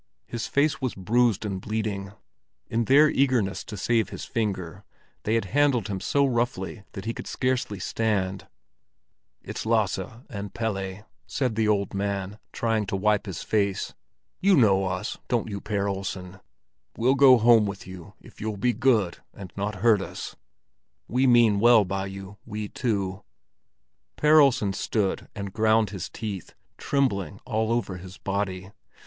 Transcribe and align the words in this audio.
His 0.25 0.47
face 0.47 0.81
was 0.81 0.95
bruised 0.95 1.45
and 1.45 1.61
bleeding; 1.61 2.13
in 2.67 2.85
their 2.85 3.07
eagerness 3.11 3.63
to 3.65 3.77
save 3.77 4.09
his 4.09 4.25
finger, 4.25 4.83
they 5.25 5.35
had 5.35 5.45
handled 5.53 5.89
him 5.89 5.99
so 5.99 6.25
roughly 6.25 6.83
that 6.93 7.05
he 7.05 7.13
could 7.13 7.27
scarcely 7.27 7.77
stand. 7.77 8.47
"It's 9.43 9.63
Lasse 9.63 9.99
and 10.27 10.55
Pelle," 10.55 11.05
said 11.27 11.53
the 11.53 11.67
old 11.67 11.93
man, 11.93 12.39
trying 12.51 12.87
to 12.87 12.95
wipe 12.95 13.27
his 13.27 13.43
face. 13.43 13.93
"You 14.39 14.55
know 14.57 14.85
us, 14.85 15.19
don't 15.27 15.49
you, 15.51 15.61
Per 15.61 15.87
Olsen? 15.87 16.39
We'll 16.97 17.13
go 17.13 17.37
home 17.37 17.67
with 17.67 17.85
you 17.85 18.15
if 18.19 18.41
you'll 18.41 18.57
be 18.57 18.73
good 18.73 19.19
and 19.35 19.53
not 19.55 19.75
hurt 19.85 20.01
us; 20.01 20.35
we 21.07 21.27
mean 21.27 21.59
well 21.59 21.85
by 21.85 22.07
you, 22.07 22.37
we 22.43 22.69
two." 22.69 23.21
Per 24.15 24.39
Olsen 24.39 24.73
stood 24.73 25.27
and 25.35 25.53
ground 25.53 25.91
his 25.91 26.09
teeth, 26.09 26.55
trembling 26.79 27.39
all 27.45 27.71
over 27.71 27.97
his 27.97 28.17
body. 28.17 28.71